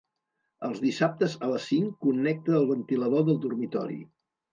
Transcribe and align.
Els 0.67 0.79
dissabtes 0.85 1.35
a 1.47 1.49
les 1.51 1.67
cinc 1.71 1.91
connecta 2.05 2.55
el 2.61 2.65
ventilador 2.71 3.27
del 3.29 3.39
dormitori. 3.45 4.01